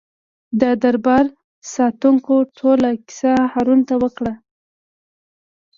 [0.61, 1.25] د دربار
[1.73, 4.33] ساتونکو ټوله کیسه هارون ته وکړه.